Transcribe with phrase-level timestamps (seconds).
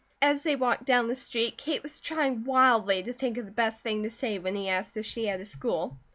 [0.19, 3.81] As they walked down the street Kate was trying wildly to think of the best
[3.81, 5.95] thing to say when he asked if she had a school.